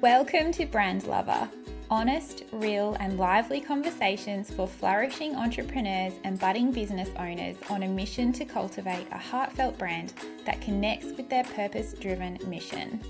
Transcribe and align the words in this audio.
Welcome 0.00 0.52
to 0.52 0.64
Brand 0.64 1.08
Lover, 1.08 1.50
honest, 1.90 2.44
real, 2.52 2.96
and 3.00 3.18
lively 3.18 3.60
conversations 3.60 4.48
for 4.48 4.68
flourishing 4.68 5.34
entrepreneurs 5.34 6.12
and 6.22 6.38
budding 6.38 6.70
business 6.70 7.08
owners 7.18 7.56
on 7.68 7.82
a 7.82 7.88
mission 7.88 8.32
to 8.34 8.44
cultivate 8.44 9.08
a 9.10 9.18
heartfelt 9.18 9.76
brand 9.76 10.12
that 10.44 10.60
connects 10.60 11.06
with 11.16 11.28
their 11.28 11.42
purpose 11.42 11.94
driven 11.94 12.38
mission. 12.46 13.00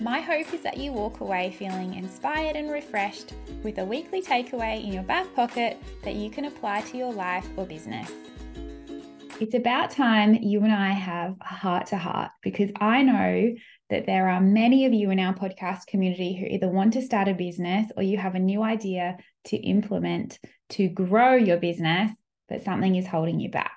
My 0.00 0.20
hope 0.20 0.52
is 0.52 0.60
that 0.60 0.76
you 0.76 0.92
walk 0.92 1.20
away 1.20 1.56
feeling 1.58 1.94
inspired 1.94 2.56
and 2.56 2.70
refreshed 2.70 3.32
with 3.62 3.78
a 3.78 3.84
weekly 3.86 4.20
takeaway 4.20 4.84
in 4.84 4.92
your 4.92 5.02
back 5.02 5.34
pocket 5.34 5.82
that 6.02 6.14
you 6.14 6.28
can 6.28 6.44
apply 6.44 6.82
to 6.82 6.98
your 6.98 7.12
life 7.14 7.48
or 7.56 7.64
business. 7.64 8.10
It's 9.40 9.54
about 9.54 9.90
time 9.90 10.34
you 10.42 10.62
and 10.62 10.72
I 10.72 10.92
have 10.92 11.34
a 11.40 11.44
heart 11.44 11.86
to 11.88 11.98
heart 11.98 12.30
because 12.40 12.70
I 12.80 13.02
know 13.02 13.52
that 13.90 14.06
there 14.06 14.28
are 14.28 14.40
many 14.40 14.86
of 14.86 14.92
you 14.92 15.10
in 15.10 15.18
our 15.18 15.34
podcast 15.34 15.86
community 15.88 16.36
who 16.36 16.46
either 16.46 16.68
want 16.68 16.92
to 16.92 17.02
start 17.02 17.26
a 17.26 17.34
business 17.34 17.90
or 17.96 18.04
you 18.04 18.16
have 18.16 18.36
a 18.36 18.40
new 18.40 18.62
idea 18.62 19.16
to 19.46 19.56
implement 19.56 20.38
to 20.70 20.88
grow 20.88 21.34
your 21.34 21.56
business, 21.56 22.12
but 22.48 22.62
something 22.62 22.94
is 22.94 23.08
holding 23.08 23.40
you 23.40 23.50
back. 23.50 23.76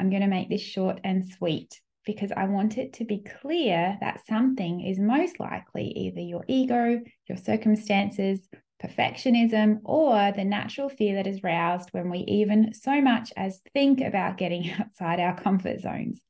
I'm 0.00 0.10
going 0.10 0.22
to 0.22 0.28
make 0.28 0.48
this 0.50 0.62
short 0.62 1.00
and 1.04 1.24
sweet 1.24 1.80
because 2.04 2.32
I 2.36 2.46
want 2.46 2.76
it 2.76 2.94
to 2.94 3.04
be 3.04 3.24
clear 3.40 3.96
that 4.00 4.26
something 4.26 4.80
is 4.84 4.98
most 4.98 5.38
likely 5.38 5.84
either 5.84 6.20
your 6.20 6.44
ego, 6.48 7.00
your 7.28 7.38
circumstances, 7.38 8.40
perfectionism, 8.82 9.80
or 9.84 10.32
the 10.32 10.44
natural 10.44 10.88
fear 10.88 11.16
that 11.16 11.26
is 11.26 11.42
roused 11.42 11.90
when 11.92 12.10
we 12.10 12.18
even 12.20 12.72
so 12.74 13.00
much 13.00 13.32
as 13.36 13.60
think 13.72 14.00
about 14.00 14.38
getting 14.38 14.70
outside 14.78 15.20
our 15.20 15.38
comfort 15.38 15.80
zones. 15.80 16.20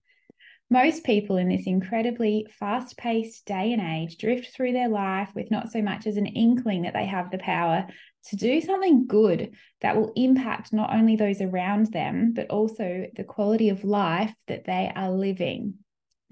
Most 0.70 1.04
people 1.04 1.36
in 1.36 1.48
this 1.48 1.66
incredibly 1.66 2.46
fast 2.58 2.96
paced 2.96 3.44
day 3.44 3.72
and 3.72 3.82
age 3.82 4.16
drift 4.16 4.54
through 4.54 4.72
their 4.72 4.88
life 4.88 5.30
with 5.34 5.50
not 5.50 5.70
so 5.70 5.82
much 5.82 6.06
as 6.06 6.16
an 6.16 6.26
inkling 6.26 6.82
that 6.82 6.94
they 6.94 7.06
have 7.06 7.30
the 7.30 7.38
power 7.38 7.86
to 8.28 8.36
do 8.36 8.60
something 8.60 9.06
good 9.06 9.54
that 9.82 9.96
will 9.96 10.12
impact 10.16 10.72
not 10.72 10.94
only 10.94 11.16
those 11.16 11.42
around 11.42 11.92
them, 11.92 12.32
but 12.34 12.50
also 12.50 13.06
the 13.14 13.24
quality 13.24 13.68
of 13.68 13.84
life 13.84 14.32
that 14.48 14.64
they 14.64 14.90
are 14.96 15.10
living. 15.10 15.74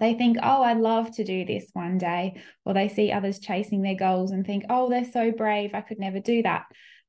They 0.03 0.15
think, 0.15 0.35
oh, 0.43 0.61
I'd 0.61 0.79
love 0.79 1.11
to 1.11 1.23
do 1.23 1.45
this 1.45 1.69
one 1.71 1.97
day. 1.97 2.41
Or 2.65 2.73
they 2.73 2.89
see 2.89 3.13
others 3.13 3.39
chasing 3.39 3.81
their 3.81 3.95
goals 3.95 4.31
and 4.31 4.45
think, 4.45 4.65
oh, 4.69 4.89
they're 4.89 5.09
so 5.09 5.31
brave. 5.31 5.73
I 5.73 5.79
could 5.79 5.97
never 5.97 6.19
do 6.19 6.43
that. 6.43 6.65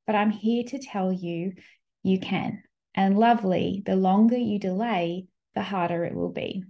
But 0.07 0.15
I'm 0.15 0.29
here 0.29 0.63
to 0.63 0.79
tell 0.79 1.11
you, 1.11 1.55
you 2.03 2.21
can. 2.21 2.63
And 2.93 3.17
lovely, 3.17 3.83
the 3.85 3.97
longer 3.97 4.37
you 4.37 4.59
delay, 4.59 5.25
the 5.55 5.61
harder 5.61 6.05
it 6.05 6.15
will 6.15 6.31
be 6.31 6.63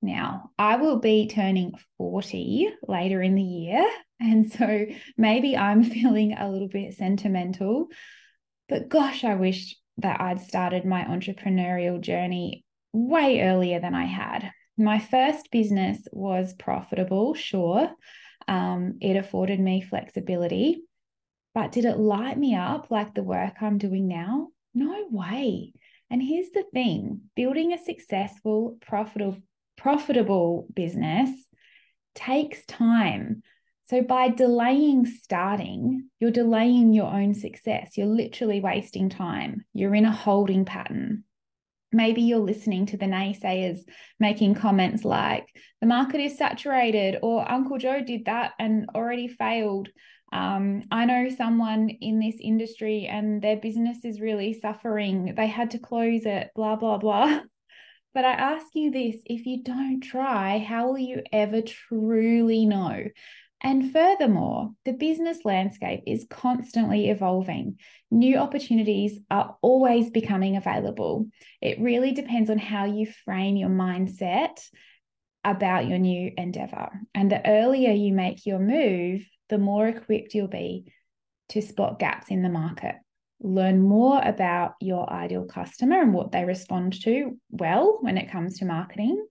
now. 0.00 0.50
I 0.58 0.76
will 0.76 0.98
be 0.98 1.28
turning 1.28 1.74
40 1.98 2.70
later 2.88 3.20
in 3.20 3.34
the 3.34 3.42
year. 3.42 3.86
And 4.20 4.50
so 4.50 4.86
maybe 5.18 5.56
I'm 5.56 5.82
feeling 5.96 6.34
a 6.38 6.48
little 6.48 6.68
bit 6.68 6.94
sentimental. 6.94 7.88
But 8.70 8.88
gosh, 8.88 9.24
I 9.24 9.34
wish 9.34 9.76
that 9.98 10.22
I'd 10.22 10.40
started 10.40 10.86
my 10.86 11.04
entrepreneurial 11.04 12.00
journey 12.00 12.64
way 12.94 13.42
earlier 13.42 13.80
than 13.80 13.94
I 13.94 14.06
had. 14.06 14.50
My 14.76 14.98
first 14.98 15.50
business 15.50 16.06
was 16.12 16.54
profitable, 16.54 17.34
sure. 17.34 17.90
Um, 18.48 18.98
it 19.00 19.16
afforded 19.16 19.60
me 19.60 19.82
flexibility. 19.82 20.82
But 21.54 21.70
did 21.70 21.84
it 21.84 21.98
light 21.98 22.36
me 22.36 22.56
up 22.56 22.90
like 22.90 23.14
the 23.14 23.22
work 23.22 23.54
I'm 23.60 23.78
doing 23.78 24.08
now? 24.08 24.48
No 24.74 25.06
way. 25.10 25.72
And 26.10 26.20
here's 26.20 26.50
the 26.50 26.64
thing 26.72 27.22
building 27.36 27.72
a 27.72 27.78
successful, 27.78 28.76
profitable 28.80 29.40
profitable 29.76 30.66
business 30.74 31.30
takes 32.14 32.64
time. 32.66 33.42
So, 33.86 34.02
by 34.02 34.30
delaying 34.30 35.06
starting, 35.06 36.08
you're 36.18 36.30
delaying 36.30 36.92
your 36.92 37.12
own 37.12 37.34
success. 37.34 37.96
You're 37.96 38.06
literally 38.06 38.60
wasting 38.60 39.10
time. 39.10 39.64
You're 39.74 39.94
in 39.94 40.06
a 40.06 40.12
holding 40.12 40.64
pattern. 40.64 41.24
Maybe 41.94 42.22
you're 42.22 42.38
listening 42.40 42.86
to 42.86 42.96
the 42.96 43.06
naysayers 43.06 43.78
making 44.18 44.56
comments 44.56 45.04
like, 45.04 45.46
the 45.80 45.86
market 45.86 46.20
is 46.20 46.36
saturated, 46.36 47.18
or 47.22 47.50
Uncle 47.50 47.78
Joe 47.78 48.02
did 48.02 48.24
that 48.24 48.52
and 48.58 48.88
already 48.94 49.28
failed. 49.28 49.88
Um, 50.32 50.82
I 50.90 51.04
know 51.04 51.28
someone 51.28 51.88
in 51.88 52.18
this 52.18 52.36
industry 52.40 53.06
and 53.06 53.40
their 53.40 53.56
business 53.56 54.04
is 54.04 54.20
really 54.20 54.52
suffering. 54.52 55.34
They 55.36 55.46
had 55.46 55.70
to 55.70 55.78
close 55.78 56.26
it, 56.26 56.50
blah, 56.56 56.76
blah, 56.76 56.98
blah. 56.98 57.40
But 58.14 58.24
I 58.24 58.34
ask 58.34 58.66
you 58.74 58.92
this 58.92 59.16
if 59.26 59.44
you 59.44 59.64
don't 59.64 60.00
try, 60.00 60.58
how 60.58 60.86
will 60.86 60.98
you 60.98 61.22
ever 61.32 61.62
truly 61.62 62.64
know? 62.64 63.06
And 63.64 63.92
furthermore, 63.92 64.72
the 64.84 64.92
business 64.92 65.38
landscape 65.44 66.02
is 66.06 66.26
constantly 66.28 67.08
evolving. 67.08 67.78
New 68.10 68.36
opportunities 68.36 69.18
are 69.30 69.56
always 69.62 70.10
becoming 70.10 70.56
available. 70.56 71.26
It 71.62 71.80
really 71.80 72.12
depends 72.12 72.50
on 72.50 72.58
how 72.58 72.84
you 72.84 73.06
frame 73.24 73.56
your 73.56 73.70
mindset 73.70 74.60
about 75.42 75.88
your 75.88 75.98
new 75.98 76.30
endeavor. 76.36 76.90
And 77.14 77.32
the 77.32 77.44
earlier 77.46 77.92
you 77.92 78.12
make 78.12 78.44
your 78.44 78.58
move, 78.58 79.26
the 79.48 79.58
more 79.58 79.88
equipped 79.88 80.34
you'll 80.34 80.48
be 80.48 80.92
to 81.48 81.62
spot 81.62 81.98
gaps 81.98 82.28
in 82.28 82.42
the 82.42 82.50
market 82.50 82.96
learn 83.40 83.80
more 83.80 84.20
about 84.22 84.72
your 84.80 85.10
ideal 85.12 85.44
customer 85.44 86.00
and 86.00 86.14
what 86.14 86.32
they 86.32 86.44
respond 86.44 86.98
to 87.02 87.38
well 87.50 87.98
when 88.00 88.16
it 88.16 88.30
comes 88.30 88.58
to 88.58 88.64
marketing. 88.64 89.24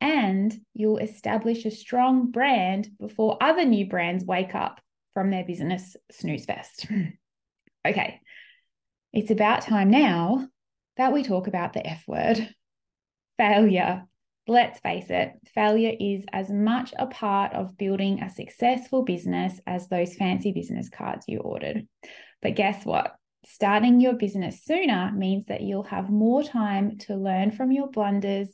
And 0.00 0.54
you'll 0.74 0.98
establish 0.98 1.64
a 1.64 1.70
strong 1.70 2.30
brand 2.30 2.88
before 3.00 3.36
other 3.40 3.64
new 3.64 3.86
brands 3.86 4.24
wake 4.24 4.54
up 4.54 4.80
from 5.14 5.30
their 5.30 5.44
business 5.44 5.96
snooze 6.12 6.44
fest. 6.44 6.86
okay, 7.86 8.20
it's 9.12 9.30
about 9.30 9.62
time 9.62 9.90
now 9.90 10.46
that 10.96 11.12
we 11.12 11.22
talk 11.22 11.46
about 11.46 11.72
the 11.72 11.86
F 11.86 12.04
word 12.06 12.48
failure. 13.38 14.04
Let's 14.46 14.80
face 14.80 15.10
it, 15.10 15.32
failure 15.54 15.92
is 15.98 16.24
as 16.32 16.50
much 16.50 16.94
a 16.98 17.06
part 17.06 17.52
of 17.52 17.76
building 17.76 18.22
a 18.22 18.30
successful 18.30 19.02
business 19.02 19.60
as 19.66 19.88
those 19.88 20.14
fancy 20.14 20.52
business 20.52 20.88
cards 20.88 21.26
you 21.28 21.38
ordered. 21.40 21.86
But 22.40 22.54
guess 22.54 22.84
what? 22.84 23.14
Starting 23.44 24.00
your 24.00 24.14
business 24.14 24.64
sooner 24.64 25.12
means 25.14 25.46
that 25.46 25.60
you'll 25.60 25.84
have 25.84 26.10
more 26.10 26.42
time 26.42 26.98
to 26.98 27.14
learn 27.14 27.50
from 27.50 27.72
your 27.72 27.88
blunders, 27.88 28.48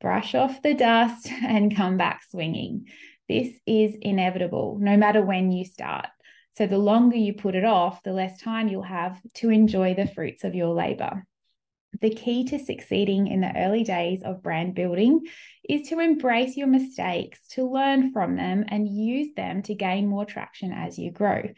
brush 0.00 0.34
off 0.34 0.62
the 0.62 0.74
dust, 0.74 1.30
and 1.42 1.76
come 1.76 1.96
back 1.96 2.22
swinging. 2.30 2.86
This 3.28 3.48
is 3.66 3.96
inevitable, 4.00 4.78
no 4.80 4.96
matter 4.96 5.22
when 5.22 5.52
you 5.52 5.64
start. 5.64 6.06
So, 6.56 6.66
the 6.66 6.78
longer 6.78 7.16
you 7.16 7.34
put 7.34 7.54
it 7.54 7.64
off, 7.64 8.02
the 8.02 8.12
less 8.12 8.40
time 8.40 8.68
you'll 8.68 8.82
have 8.82 9.20
to 9.34 9.50
enjoy 9.50 9.94
the 9.94 10.08
fruits 10.08 10.44
of 10.44 10.54
your 10.54 10.74
labor. 10.74 11.24
The 12.00 12.10
key 12.10 12.44
to 12.44 12.58
succeeding 12.58 13.26
in 13.26 13.40
the 13.40 13.56
early 13.56 13.84
days 13.84 14.22
of 14.22 14.42
brand 14.42 14.74
building 14.74 15.26
is 15.68 15.88
to 15.88 15.98
embrace 15.98 16.56
your 16.56 16.66
mistakes, 16.66 17.40
to 17.50 17.68
learn 17.68 18.12
from 18.12 18.36
them, 18.36 18.64
and 18.68 18.88
use 18.88 19.34
them 19.36 19.62
to 19.62 19.74
gain 19.74 20.06
more 20.06 20.24
traction 20.24 20.72
as 20.72 20.98
you 20.98 21.10
grow. 21.10 21.50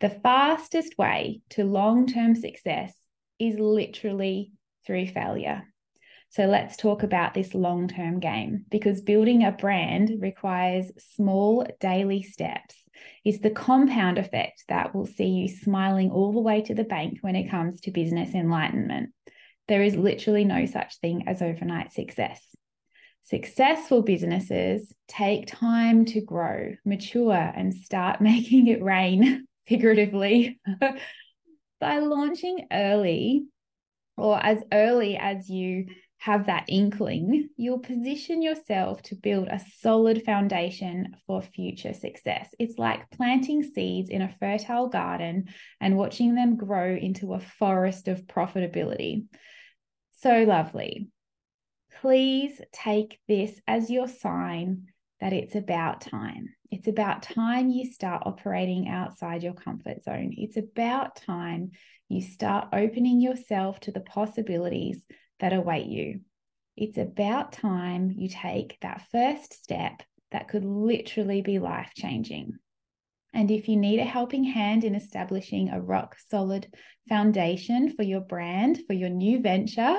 The 0.00 0.10
fastest 0.10 0.96
way 0.96 1.42
to 1.50 1.64
long 1.64 2.06
term 2.06 2.34
success 2.34 2.94
is 3.38 3.58
literally 3.58 4.52
through 4.86 5.08
failure. 5.08 5.64
So 6.30 6.46
let's 6.46 6.76
talk 6.76 7.02
about 7.02 7.34
this 7.34 7.54
long 7.54 7.88
term 7.88 8.20
game 8.20 8.64
because 8.70 9.00
building 9.00 9.44
a 9.44 9.50
brand 9.50 10.12
requires 10.20 10.92
small 11.16 11.66
daily 11.80 12.22
steps. 12.22 12.76
It's 13.24 13.40
the 13.40 13.50
compound 13.50 14.16
effect 14.16 14.64
that 14.68 14.94
will 14.94 15.06
see 15.06 15.26
you 15.26 15.48
smiling 15.48 16.12
all 16.12 16.32
the 16.32 16.40
way 16.40 16.62
to 16.62 16.74
the 16.74 16.84
bank 16.84 17.18
when 17.22 17.34
it 17.34 17.50
comes 17.50 17.80
to 17.80 17.90
business 17.90 18.32
enlightenment. 18.32 19.10
There 19.66 19.82
is 19.82 19.96
literally 19.96 20.44
no 20.44 20.66
such 20.66 20.98
thing 20.98 21.24
as 21.26 21.42
overnight 21.42 21.92
success. 21.92 22.40
Successful 23.24 24.02
businesses 24.02 24.92
take 25.08 25.48
time 25.48 26.04
to 26.06 26.20
grow, 26.20 26.74
mature, 26.84 27.34
and 27.34 27.74
start 27.74 28.20
making 28.20 28.68
it 28.68 28.82
rain 28.84 29.46
figuratively, 29.66 30.60
by 31.80 31.98
launching 31.98 32.68
early 32.72 33.46
or 34.16 34.38
as 34.44 34.62
early 34.72 35.16
as 35.16 35.48
you 35.48 35.86
have 36.20 36.46
that 36.46 36.66
inkling, 36.68 37.48
you'll 37.56 37.78
position 37.78 38.42
yourself 38.42 39.00
to 39.00 39.14
build 39.14 39.48
a 39.48 39.58
solid 39.78 40.22
foundation 40.22 41.16
for 41.26 41.40
future 41.40 41.94
success. 41.94 42.54
It's 42.58 42.78
like 42.78 43.10
planting 43.10 43.62
seeds 43.62 44.10
in 44.10 44.20
a 44.20 44.34
fertile 44.38 44.88
garden 44.88 45.48
and 45.80 45.96
watching 45.96 46.34
them 46.34 46.56
grow 46.56 46.94
into 46.94 47.32
a 47.32 47.40
forest 47.40 48.06
of 48.06 48.26
profitability. 48.26 49.24
So 50.12 50.44
lovely. 50.44 51.08
Please 52.02 52.60
take 52.70 53.18
this 53.26 53.58
as 53.66 53.88
your 53.88 54.06
sign 54.06 54.88
that 55.22 55.32
it's 55.32 55.54
about 55.54 56.02
time. 56.02 56.50
It's 56.70 56.86
about 56.86 57.22
time 57.22 57.70
you 57.70 57.90
start 57.90 58.24
operating 58.26 58.88
outside 58.88 59.42
your 59.42 59.54
comfort 59.54 60.02
zone. 60.02 60.34
It's 60.36 60.58
about 60.58 61.16
time 61.16 61.70
you 62.10 62.20
start 62.20 62.68
opening 62.74 63.22
yourself 63.22 63.80
to 63.80 63.90
the 63.90 64.00
possibilities 64.00 65.02
that 65.40 65.52
await 65.52 65.86
you. 65.86 66.20
It's 66.76 66.98
about 66.98 67.52
time 67.52 68.14
you 68.16 68.28
take 68.28 68.78
that 68.80 69.06
first 69.12 69.52
step 69.52 70.02
that 70.32 70.48
could 70.48 70.64
literally 70.64 71.42
be 71.42 71.58
life 71.58 71.92
changing. 71.94 72.54
And 73.32 73.50
if 73.50 73.68
you 73.68 73.76
need 73.76 74.00
a 74.00 74.04
helping 74.04 74.44
hand 74.44 74.84
in 74.84 74.94
establishing 74.94 75.68
a 75.68 75.80
rock 75.80 76.16
solid 76.28 76.72
foundation 77.08 77.94
for 77.94 78.02
your 78.02 78.20
brand, 78.20 78.80
for 78.86 78.92
your 78.92 79.08
new 79.08 79.40
venture, 79.40 79.98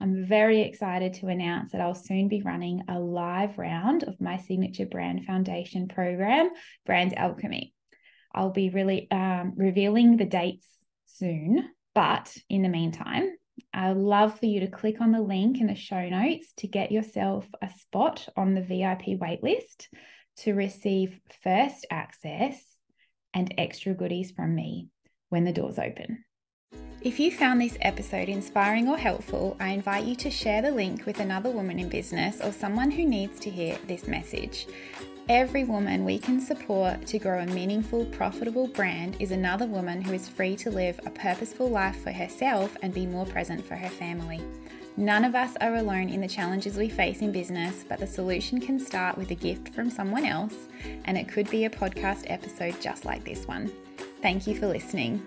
I'm 0.00 0.26
very 0.26 0.62
excited 0.62 1.14
to 1.14 1.28
announce 1.28 1.70
that 1.70 1.80
I'll 1.80 1.94
soon 1.94 2.26
be 2.28 2.42
running 2.42 2.82
a 2.88 2.98
live 2.98 3.56
round 3.56 4.02
of 4.02 4.20
my 4.20 4.36
signature 4.36 4.86
brand 4.86 5.24
foundation 5.26 5.86
program, 5.86 6.50
Brand 6.84 7.16
Alchemy. 7.16 7.72
I'll 8.34 8.50
be 8.50 8.70
really 8.70 9.08
um, 9.12 9.52
revealing 9.56 10.16
the 10.16 10.24
dates 10.24 10.66
soon, 11.06 11.70
but 11.94 12.36
in 12.48 12.62
the 12.62 12.68
meantime, 12.68 13.30
I'd 13.74 13.96
love 13.96 14.38
for 14.38 14.46
you 14.46 14.60
to 14.60 14.66
click 14.66 15.00
on 15.00 15.12
the 15.12 15.20
link 15.20 15.60
in 15.60 15.66
the 15.66 15.74
show 15.74 16.08
notes 16.08 16.52
to 16.58 16.66
get 16.66 16.92
yourself 16.92 17.46
a 17.60 17.70
spot 17.70 18.28
on 18.36 18.54
the 18.54 18.62
VIP 18.62 19.18
waitlist 19.18 19.88
to 20.38 20.54
receive 20.54 21.20
first 21.42 21.86
access 21.90 22.62
and 23.34 23.54
extra 23.58 23.94
goodies 23.94 24.30
from 24.30 24.54
me 24.54 24.88
when 25.28 25.44
the 25.44 25.52
doors 25.52 25.78
open. 25.78 26.24
If 27.04 27.18
you 27.18 27.32
found 27.32 27.60
this 27.60 27.76
episode 27.80 28.28
inspiring 28.28 28.88
or 28.88 28.96
helpful, 28.96 29.56
I 29.58 29.70
invite 29.70 30.04
you 30.04 30.14
to 30.14 30.30
share 30.30 30.62
the 30.62 30.70
link 30.70 31.04
with 31.04 31.18
another 31.18 31.50
woman 31.50 31.80
in 31.80 31.88
business 31.88 32.40
or 32.40 32.52
someone 32.52 32.92
who 32.92 33.04
needs 33.04 33.40
to 33.40 33.50
hear 33.50 33.76
this 33.88 34.06
message. 34.06 34.68
Every 35.28 35.64
woman 35.64 36.04
we 36.04 36.16
can 36.16 36.40
support 36.40 37.04
to 37.06 37.18
grow 37.18 37.40
a 37.40 37.46
meaningful, 37.46 38.04
profitable 38.06 38.68
brand 38.68 39.16
is 39.18 39.32
another 39.32 39.66
woman 39.66 40.00
who 40.00 40.12
is 40.12 40.28
free 40.28 40.54
to 40.58 40.70
live 40.70 41.00
a 41.04 41.10
purposeful 41.10 41.68
life 41.68 42.00
for 42.04 42.12
herself 42.12 42.76
and 42.82 42.94
be 42.94 43.06
more 43.06 43.26
present 43.26 43.66
for 43.66 43.74
her 43.74 43.88
family. 43.88 44.40
None 44.96 45.24
of 45.24 45.34
us 45.34 45.56
are 45.60 45.74
alone 45.74 46.08
in 46.08 46.20
the 46.20 46.28
challenges 46.28 46.76
we 46.76 46.88
face 46.88 47.20
in 47.20 47.32
business, 47.32 47.84
but 47.88 47.98
the 47.98 48.06
solution 48.06 48.60
can 48.60 48.78
start 48.78 49.18
with 49.18 49.32
a 49.32 49.34
gift 49.34 49.74
from 49.74 49.90
someone 49.90 50.24
else, 50.24 50.54
and 51.06 51.18
it 51.18 51.26
could 51.26 51.50
be 51.50 51.64
a 51.64 51.70
podcast 51.70 52.30
episode 52.30 52.80
just 52.80 53.04
like 53.04 53.24
this 53.24 53.48
one. 53.48 53.72
Thank 54.20 54.46
you 54.46 54.54
for 54.54 54.68
listening. 54.68 55.26